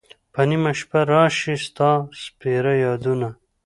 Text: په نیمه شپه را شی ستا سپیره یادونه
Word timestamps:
په 0.33 0.41
نیمه 0.49 0.71
شپه 0.79 0.99
را 1.11 1.23
شی 1.37 1.55
ستا 1.65 1.91
سپیره 2.23 2.73
یادونه 2.85 3.29